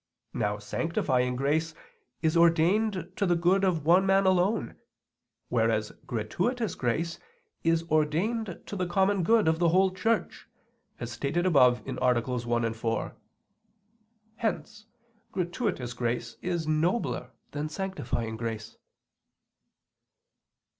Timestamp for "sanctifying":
0.57-1.35, 17.69-18.37